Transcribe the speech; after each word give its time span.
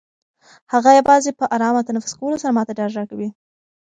هغه 0.73 0.89
یوازې 0.99 1.31
په 1.39 1.45
ارامه 1.55 1.81
تنفس 1.87 2.13
کولو 2.19 2.41
سره 2.41 2.55
ما 2.57 2.63
ته 2.67 2.73
ډاډ 2.77 2.91
راکوي. 2.99 3.29